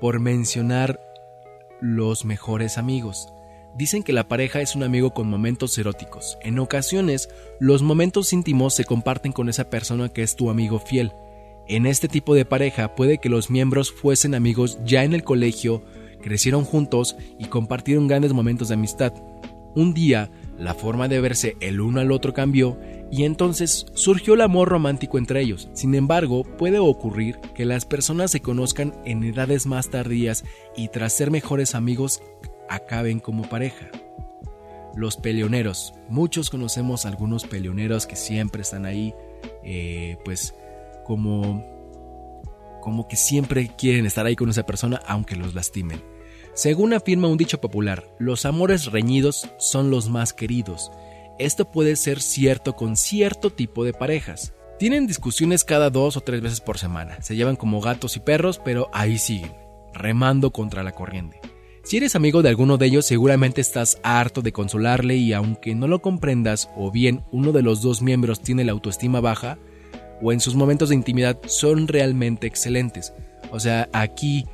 Por 0.00 0.18
mencionar 0.18 0.98
los 1.82 2.24
mejores 2.24 2.78
amigos. 2.78 3.28
Dicen 3.74 4.02
que 4.02 4.12
la 4.12 4.28
pareja 4.28 4.60
es 4.60 4.76
un 4.76 4.82
amigo 4.82 5.12
con 5.12 5.28
momentos 5.28 5.76
eróticos. 5.78 6.38
En 6.42 6.58
ocasiones, 6.58 7.28
los 7.58 7.82
momentos 7.82 8.32
íntimos 8.32 8.74
se 8.74 8.84
comparten 8.84 9.32
con 9.32 9.48
esa 9.48 9.68
persona 9.68 10.10
que 10.10 10.22
es 10.22 10.36
tu 10.36 10.48
amigo 10.48 10.78
fiel. 10.78 11.12
En 11.68 11.86
este 11.86 12.08
tipo 12.08 12.34
de 12.34 12.44
pareja 12.44 12.94
puede 12.94 13.18
que 13.18 13.28
los 13.28 13.50
miembros 13.50 13.90
fuesen 13.90 14.34
amigos 14.34 14.78
ya 14.84 15.04
en 15.04 15.14
el 15.14 15.24
colegio, 15.24 15.82
crecieron 16.22 16.64
juntos 16.64 17.16
y 17.38 17.46
compartieron 17.46 18.08
grandes 18.08 18.32
momentos 18.32 18.68
de 18.68 18.74
amistad. 18.74 19.12
Un 19.74 19.94
día, 19.94 20.30
la 20.58 20.74
forma 20.74 21.08
de 21.08 21.20
verse 21.20 21.56
el 21.60 21.80
uno 21.80 22.00
al 22.00 22.12
otro 22.12 22.32
cambió 22.34 22.78
y 23.10 23.24
entonces 23.24 23.86
surgió 23.94 24.34
el 24.34 24.42
amor 24.42 24.68
romántico 24.68 25.18
entre 25.18 25.40
ellos. 25.40 25.68
Sin 25.72 25.94
embargo, 25.94 26.44
puede 26.44 26.78
ocurrir 26.78 27.38
que 27.54 27.64
las 27.64 27.84
personas 27.84 28.30
se 28.30 28.40
conozcan 28.40 28.94
en 29.04 29.24
edades 29.24 29.66
más 29.66 29.90
tardías 29.90 30.44
y 30.76 30.88
tras 30.88 31.14
ser 31.14 31.30
mejores 31.30 31.74
amigos 31.74 32.22
acaben 32.68 33.18
como 33.18 33.48
pareja. 33.48 33.90
Los 34.94 35.16
peleoneros. 35.16 35.94
Muchos 36.08 36.50
conocemos 36.50 37.06
algunos 37.06 37.44
peleoneros 37.44 38.06
que 38.06 38.16
siempre 38.16 38.62
están 38.62 38.84
ahí, 38.84 39.14
eh, 39.62 40.18
pues 40.24 40.54
como, 41.04 41.64
como 42.82 43.08
que 43.08 43.16
siempre 43.16 43.70
quieren 43.78 44.04
estar 44.04 44.26
ahí 44.26 44.36
con 44.36 44.50
esa 44.50 44.66
persona 44.66 45.00
aunque 45.06 45.36
los 45.36 45.54
lastimen. 45.54 46.02
Según 46.52 46.92
afirma 46.92 47.28
un 47.28 47.38
dicho 47.38 47.62
popular, 47.62 48.14
los 48.18 48.44
amores 48.44 48.92
reñidos 48.92 49.48
son 49.56 49.90
los 49.90 50.10
más 50.10 50.34
queridos. 50.34 50.92
Esto 51.38 51.70
puede 51.70 51.96
ser 51.96 52.20
cierto 52.20 52.76
con 52.76 52.96
cierto 52.96 53.48
tipo 53.48 53.84
de 53.84 53.94
parejas. 53.94 54.52
Tienen 54.78 55.06
discusiones 55.06 55.64
cada 55.64 55.88
dos 55.88 56.18
o 56.18 56.20
tres 56.20 56.42
veces 56.42 56.60
por 56.60 56.76
semana, 56.76 57.22
se 57.22 57.36
llevan 57.36 57.56
como 57.56 57.80
gatos 57.80 58.16
y 58.16 58.20
perros, 58.20 58.60
pero 58.62 58.90
ahí 58.92 59.16
siguen, 59.16 59.54
remando 59.94 60.50
contra 60.50 60.82
la 60.82 60.92
corriente. 60.92 61.40
Si 61.84 61.96
eres 61.96 62.14
amigo 62.14 62.42
de 62.42 62.48
alguno 62.48 62.78
de 62.78 62.86
ellos, 62.86 63.06
seguramente 63.06 63.60
estás 63.60 63.98
harto 64.04 64.40
de 64.40 64.52
consolarle 64.52 65.16
y 65.16 65.32
aunque 65.32 65.74
no 65.74 65.88
lo 65.88 66.00
comprendas 66.00 66.68
o 66.76 66.92
bien 66.92 67.24
uno 67.32 67.52
de 67.52 67.62
los 67.62 67.82
dos 67.82 68.02
miembros 68.02 68.40
tiene 68.40 68.64
la 68.64 68.72
autoestima 68.72 69.20
baja, 69.20 69.58
o 70.22 70.32
en 70.32 70.40
sus 70.40 70.54
momentos 70.54 70.88
de 70.88 70.94
intimidad 70.94 71.38
son 71.46 71.88
realmente 71.88 72.46
excelentes. 72.46 73.12
O 73.50 73.60
sea, 73.60 73.88
aquí 73.92 74.46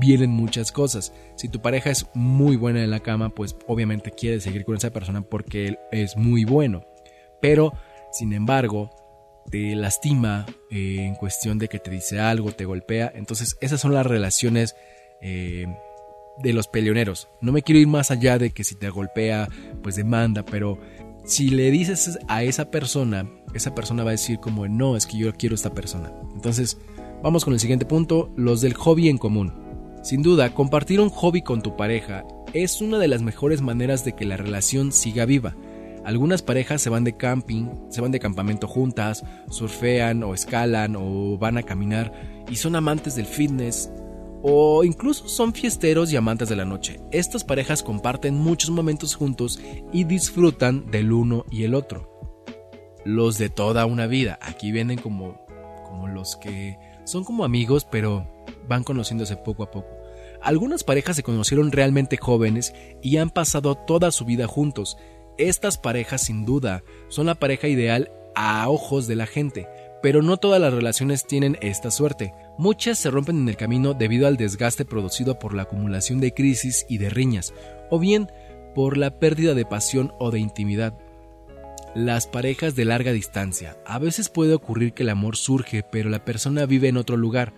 vienen 0.00 0.30
muchas 0.30 0.72
cosas. 0.72 1.12
Si 1.36 1.48
tu 1.48 1.60
pareja 1.60 1.90
es 1.90 2.06
muy 2.14 2.56
buena 2.56 2.82
en 2.82 2.90
la 2.90 3.00
cama, 3.00 3.30
pues 3.30 3.56
obviamente 3.66 4.10
quieres 4.10 4.44
seguir 4.44 4.64
con 4.64 4.76
esa 4.76 4.90
persona 4.90 5.22
porque 5.22 5.66
él 5.66 5.78
es 5.92 6.16
muy 6.16 6.44
bueno. 6.44 6.84
Pero, 7.40 7.72
sin 8.12 8.32
embargo, 8.32 8.90
te 9.50 9.74
lastima 9.74 10.46
eh, 10.70 10.96
en 11.00 11.14
cuestión 11.14 11.58
de 11.58 11.68
que 11.68 11.78
te 11.78 11.90
dice 11.90 12.20
algo, 12.20 12.52
te 12.52 12.64
golpea. 12.64 13.12
Entonces, 13.14 13.56
esas 13.60 13.80
son 13.80 13.94
las 13.94 14.06
relaciones 14.06 14.76
eh, 15.20 15.66
de 16.38 16.52
los 16.52 16.68
peleoneros. 16.68 17.28
No 17.40 17.52
me 17.52 17.62
quiero 17.62 17.80
ir 17.80 17.86
más 17.86 18.10
allá 18.10 18.38
de 18.38 18.50
que 18.50 18.64
si 18.64 18.74
te 18.74 18.90
golpea, 18.90 19.48
pues 19.82 19.96
demanda, 19.96 20.44
pero 20.44 20.78
si 21.26 21.50
le 21.50 21.72
dices 21.72 22.18
a 22.28 22.44
esa 22.44 22.70
persona, 22.70 23.28
esa 23.52 23.74
persona 23.74 24.04
va 24.04 24.10
a 24.10 24.12
decir 24.12 24.38
como, 24.38 24.68
no, 24.68 24.96
es 24.96 25.06
que 25.06 25.18
yo 25.18 25.32
quiero 25.32 25.56
esta 25.56 25.74
persona. 25.74 26.12
Entonces, 26.34 26.78
vamos 27.22 27.44
con 27.44 27.52
el 27.52 27.60
siguiente 27.60 27.84
punto, 27.84 28.32
los 28.36 28.60
del 28.60 28.74
hobby 28.74 29.08
en 29.08 29.18
común. 29.18 29.52
Sin 30.02 30.22
duda, 30.22 30.54
compartir 30.54 31.00
un 31.00 31.10
hobby 31.10 31.42
con 31.42 31.62
tu 31.62 31.76
pareja 31.76 32.24
es 32.52 32.80
una 32.80 32.98
de 32.98 33.08
las 33.08 33.22
mejores 33.22 33.60
maneras 33.60 34.04
de 34.04 34.14
que 34.14 34.24
la 34.24 34.36
relación 34.36 34.92
siga 34.92 35.24
viva. 35.24 35.56
Algunas 36.04 36.42
parejas 36.42 36.80
se 36.80 36.90
van 36.90 37.02
de 37.02 37.16
camping, 37.16 37.70
se 37.90 38.00
van 38.00 38.12
de 38.12 38.20
campamento 38.20 38.68
juntas, 38.68 39.24
surfean 39.50 40.22
o 40.22 40.32
escalan 40.32 40.94
o 40.94 41.36
van 41.38 41.58
a 41.58 41.64
caminar 41.64 42.12
y 42.48 42.54
son 42.54 42.76
amantes 42.76 43.16
del 43.16 43.26
fitness, 43.26 43.90
o 44.42 44.84
incluso 44.84 45.28
son 45.28 45.52
fiesteros 45.52 46.12
y 46.12 46.16
amantes 46.16 46.48
de 46.48 46.56
la 46.56 46.64
noche. 46.64 47.00
Estas 47.10 47.44
parejas 47.44 47.82
comparten 47.82 48.34
muchos 48.34 48.70
momentos 48.70 49.14
juntos 49.14 49.60
y 49.92 50.04
disfrutan 50.04 50.90
del 50.90 51.12
uno 51.12 51.44
y 51.50 51.64
el 51.64 51.74
otro. 51.74 52.12
Los 53.04 53.38
de 53.38 53.48
toda 53.48 53.86
una 53.86 54.06
vida, 54.06 54.38
aquí 54.42 54.72
vienen 54.72 54.98
como, 54.98 55.44
como 55.86 56.08
los 56.08 56.36
que 56.36 56.76
son 57.04 57.24
como 57.24 57.44
amigos 57.44 57.86
pero 57.90 58.26
van 58.68 58.84
conociéndose 58.84 59.36
poco 59.36 59.62
a 59.62 59.70
poco. 59.70 59.88
Algunas 60.42 60.84
parejas 60.84 61.16
se 61.16 61.22
conocieron 61.22 61.72
realmente 61.72 62.16
jóvenes 62.16 62.74
y 63.02 63.16
han 63.16 63.30
pasado 63.30 63.74
toda 63.74 64.10
su 64.10 64.24
vida 64.24 64.46
juntos. 64.46 64.96
Estas 65.38 65.78
parejas 65.78 66.22
sin 66.22 66.44
duda 66.44 66.82
son 67.08 67.26
la 67.26 67.34
pareja 67.34 67.68
ideal 67.68 68.10
a 68.34 68.68
ojos 68.68 69.06
de 69.06 69.16
la 69.16 69.26
gente, 69.26 69.66
pero 70.02 70.22
no 70.22 70.36
todas 70.36 70.60
las 70.60 70.72
relaciones 70.72 71.26
tienen 71.26 71.58
esta 71.62 71.90
suerte. 71.90 72.32
Muchas 72.58 72.98
se 72.98 73.10
rompen 73.10 73.38
en 73.38 73.48
el 73.48 73.56
camino 73.56 73.92
debido 73.92 74.26
al 74.26 74.36
desgaste 74.36 74.84
producido 74.84 75.38
por 75.38 75.52
la 75.52 75.62
acumulación 75.62 76.20
de 76.20 76.32
crisis 76.32 76.86
y 76.88 76.98
de 76.98 77.10
riñas, 77.10 77.52
o 77.90 77.98
bien 77.98 78.28
por 78.74 78.96
la 78.96 79.18
pérdida 79.18 79.54
de 79.54 79.66
pasión 79.66 80.12
o 80.18 80.30
de 80.30 80.38
intimidad. 80.38 80.94
Las 81.94 82.26
parejas 82.26 82.74
de 82.74 82.84
larga 82.84 83.12
distancia. 83.12 83.76
A 83.86 83.98
veces 83.98 84.28
puede 84.28 84.54
ocurrir 84.54 84.92
que 84.92 85.02
el 85.02 85.10
amor 85.10 85.36
surge, 85.36 85.82
pero 85.82 86.10
la 86.10 86.24
persona 86.24 86.66
vive 86.66 86.88
en 86.88 86.96
otro 86.96 87.16
lugar. 87.16 87.52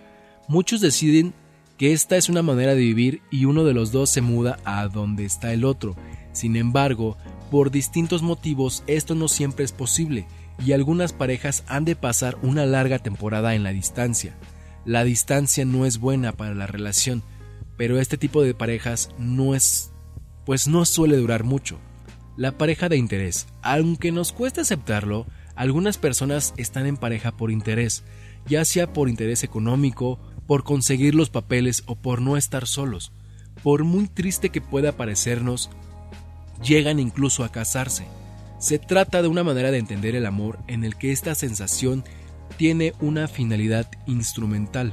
Muchos 0.49 0.81
deciden 0.81 1.35
que 1.76 1.93
esta 1.93 2.17
es 2.17 2.28
una 2.28 2.43
manera 2.43 2.75
de 2.75 2.81
vivir 2.81 3.23
y 3.31 3.45
uno 3.45 3.64
de 3.64 3.75
los 3.75 3.93
dos 3.93 4.11
se 4.11 4.21
muda 4.21 4.59
a 4.64 4.88
donde 4.88 5.25
está 5.25 5.52
el 5.52 5.64
otro. 5.64 5.97
Sin 6.33 6.57
embargo, 6.57 7.17
por 7.50 7.71
distintos 7.71 8.23
motivos 8.23 8.83
esto 8.87 9.14
no 9.14 9.28
siempre 9.28 9.64
es 9.64 9.73
posible 9.73 10.26
y 10.64 10.73
algunas 10.73 11.12
parejas 11.12 11.62
han 11.69 11.85
de 11.85 11.97
pasar 11.97 12.37
una 12.43 12.67
larga 12.67 12.99
temporada 12.99 13.55
en 13.55 13.62
la 13.62 13.71
distancia. 13.71 14.37
La 14.88 15.04
distancia 15.04 15.66
no 15.66 15.85
es 15.85 15.99
buena 15.99 16.33
para 16.33 16.54
la 16.54 16.66
relación, 16.66 17.23
pero 17.76 18.00
este 18.00 18.16
tipo 18.16 18.42
de 18.42 18.54
parejas 18.54 19.11
no 19.18 19.54
es 19.54 19.92
pues 20.47 20.66
no 20.66 20.87
suele 20.87 21.18
durar 21.18 21.45
mucho. 21.45 21.78
La 22.38 22.57
pareja 22.57 22.88
de 22.88 22.97
interés, 22.97 23.49
aunque 23.61 24.12
nos 24.12 24.33
cueste 24.33 24.62
aceptarlo, 24.62 25.26
algunas 25.57 25.99
personas 25.99 26.54
están 26.57 26.87
en 26.87 26.97
pareja 26.97 27.37
por 27.37 27.50
interés, 27.50 28.02
ya 28.47 28.64
sea 28.64 28.90
por 28.90 29.11
interés 29.11 29.45
económico, 29.45 30.18
por 30.47 30.64
conseguir 30.64 31.14
los 31.14 31.28
papeles 31.28 31.83
o 31.85 31.95
por 31.95 32.23
no 32.23 32.38
estar 32.38 32.66
solos. 32.66 33.12
Por 33.62 33.85
muy 33.85 34.09
triste 34.09 34.49
que 34.49 34.62
pueda 34.62 34.92
parecernos, 34.92 35.68
llegan 36.64 36.99
incluso 36.99 37.45
a 37.45 37.52
casarse. 37.52 38.07
Se 38.59 38.78
trata 38.78 39.21
de 39.21 39.28
una 39.28 39.45
manera 39.45 39.71
de 39.71 39.76
entender 39.76 40.16
el 40.16 40.25
amor 40.25 40.61
en 40.66 40.83
el 40.83 40.97
que 40.97 41.12
esta 41.12 41.35
sensación 41.35 42.04
tiene 42.59 42.93
una 43.00 43.27
finalidad 43.27 43.91
instrumental. 44.07 44.93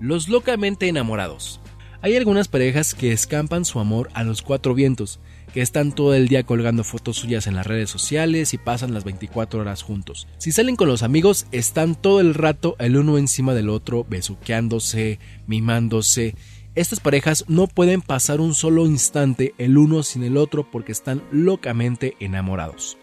Los 0.00 0.28
locamente 0.30 0.88
enamorados. 0.88 1.60
Hay 2.00 2.16
algunas 2.16 2.48
parejas 2.48 2.94
que 2.94 3.12
escampan 3.12 3.66
su 3.66 3.78
amor 3.78 4.08
a 4.14 4.24
los 4.24 4.40
cuatro 4.40 4.74
vientos, 4.74 5.20
que 5.52 5.60
están 5.60 5.92
todo 5.92 6.14
el 6.14 6.28
día 6.28 6.44
colgando 6.44 6.82
fotos 6.82 7.18
suyas 7.18 7.46
en 7.46 7.54
las 7.54 7.66
redes 7.66 7.90
sociales 7.90 8.54
y 8.54 8.58
pasan 8.58 8.94
las 8.94 9.04
24 9.04 9.60
horas 9.60 9.82
juntos. 9.82 10.26
Si 10.38 10.50
salen 10.50 10.76
con 10.76 10.88
los 10.88 11.02
amigos, 11.02 11.46
están 11.52 11.94
todo 11.94 12.20
el 12.20 12.32
rato 12.32 12.76
el 12.78 12.96
uno 12.96 13.18
encima 13.18 13.52
del 13.52 13.68
otro, 13.68 14.06
besuqueándose, 14.08 15.20
mimándose 15.46 16.34
estas 16.74 17.00
parejas 17.00 17.44
no 17.48 17.66
pueden 17.66 18.00
pasar 18.00 18.40
un 18.40 18.54
solo 18.54 18.86
instante 18.86 19.54
el 19.58 19.76
uno 19.76 20.02
sin 20.02 20.22
el 20.22 20.38
otro 20.38 20.70
porque 20.70 20.92
están 20.92 21.22
locamente 21.30 22.16
enamorados. 22.18 22.96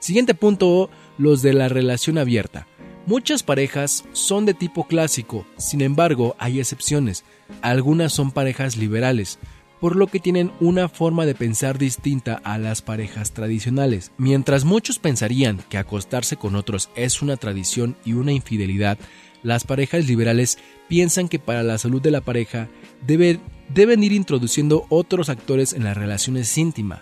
Siguiente 0.00 0.34
punto, 0.34 0.90
los 1.18 1.40
de 1.40 1.52
la 1.52 1.68
relación 1.68 2.18
abierta. 2.18 2.66
Muchas 3.04 3.42
parejas 3.42 4.04
son 4.12 4.46
de 4.46 4.54
tipo 4.54 4.86
clásico, 4.86 5.44
sin 5.56 5.80
embargo 5.80 6.36
hay 6.38 6.60
excepciones. 6.60 7.24
Algunas 7.60 8.12
son 8.12 8.30
parejas 8.30 8.76
liberales, 8.76 9.40
por 9.80 9.96
lo 9.96 10.06
que 10.06 10.20
tienen 10.20 10.52
una 10.60 10.88
forma 10.88 11.26
de 11.26 11.34
pensar 11.34 11.78
distinta 11.78 12.40
a 12.44 12.58
las 12.58 12.80
parejas 12.80 13.32
tradicionales. 13.32 14.12
Mientras 14.18 14.64
muchos 14.64 15.00
pensarían 15.00 15.58
que 15.68 15.78
acostarse 15.78 16.36
con 16.36 16.54
otros 16.54 16.90
es 16.94 17.22
una 17.22 17.36
tradición 17.36 17.96
y 18.04 18.12
una 18.12 18.30
infidelidad, 18.30 18.98
las 19.42 19.64
parejas 19.64 20.06
liberales 20.06 20.58
piensan 20.86 21.28
que 21.28 21.40
para 21.40 21.64
la 21.64 21.78
salud 21.78 22.00
de 22.00 22.12
la 22.12 22.20
pareja 22.20 22.68
deben 23.04 24.02
ir 24.04 24.12
introduciendo 24.12 24.86
otros 24.90 25.28
actores 25.28 25.72
en 25.72 25.82
las 25.82 25.96
relaciones 25.96 26.56
íntimas. 26.56 27.00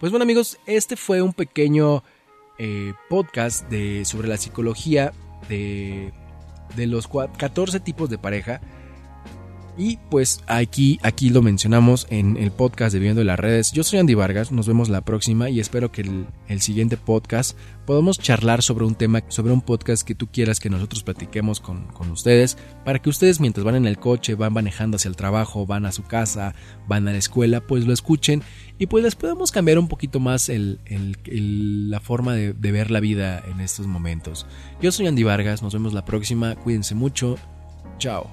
Pues 0.00 0.12
bueno 0.12 0.24
amigos, 0.24 0.58
este 0.66 0.96
fue 0.96 1.22
un 1.22 1.32
pequeño 1.32 2.04
eh, 2.58 2.92
podcast 3.08 3.66
de, 3.70 4.04
sobre 4.04 4.28
la 4.28 4.36
psicología 4.36 5.14
de, 5.48 6.12
de 6.76 6.86
los 6.86 7.08
14 7.08 7.80
tipos 7.80 8.10
de 8.10 8.18
pareja 8.18 8.60
y 9.80 9.98
pues 10.10 10.42
aquí, 10.46 11.00
aquí 11.02 11.30
lo 11.30 11.40
mencionamos 11.40 12.06
en 12.10 12.36
el 12.36 12.50
podcast 12.50 12.92
de 12.92 12.98
Viviendo 12.98 13.22
en 13.22 13.28
las 13.28 13.40
Redes. 13.40 13.72
Yo 13.72 13.82
soy 13.82 13.98
Andy 13.98 14.12
Vargas, 14.12 14.52
nos 14.52 14.68
vemos 14.68 14.90
la 14.90 15.00
próxima 15.00 15.48
y 15.48 15.58
espero 15.58 15.90
que 15.90 16.02
el, 16.02 16.60
siguiente 16.60 16.98
podcast 16.98 17.56
podamos 17.86 18.18
charlar 18.18 18.62
sobre 18.62 18.84
un 18.84 18.94
tema, 18.94 19.22
sobre 19.28 19.54
un 19.54 19.62
podcast 19.62 20.06
que 20.06 20.14
tú 20.14 20.26
quieras 20.26 20.60
que 20.60 20.68
nosotros 20.68 21.02
platiquemos 21.02 21.60
con, 21.60 21.88
ustedes, 22.10 22.58
para 22.84 22.98
que 22.98 23.08
ustedes 23.08 23.40
mientras 23.40 23.64
van 23.64 23.74
en 23.74 23.86
el 23.86 23.98
coche, 23.98 24.34
van 24.34 24.52
manejando 24.52 24.96
hacia 24.96 25.08
el 25.08 25.16
trabajo, 25.16 25.64
van 25.64 25.86
a 25.86 25.92
su 25.92 26.02
casa, 26.02 26.54
van 26.86 27.08
a 27.08 27.12
la 27.12 27.18
escuela, 27.18 27.62
pues 27.62 27.86
lo 27.86 27.94
escuchen 27.94 28.42
y 28.78 28.86
pues 28.86 29.02
les 29.02 29.16
podemos 29.16 29.50
cambiar 29.50 29.78
un 29.78 29.88
poquito 29.88 30.20
más 30.20 30.50
la 30.50 32.00
forma 32.00 32.34
de 32.34 32.72
ver 32.72 32.90
la 32.90 33.00
vida 33.00 33.42
en 33.50 33.62
estos 33.62 33.86
momentos. 33.86 34.46
Yo 34.82 34.92
soy 34.92 35.06
Andy 35.06 35.22
Vargas, 35.22 35.62
nos 35.62 35.72
vemos 35.72 35.94
la 35.94 36.04
próxima, 36.04 36.54
cuídense 36.56 36.94
mucho, 36.94 37.38
chao. 37.96 38.30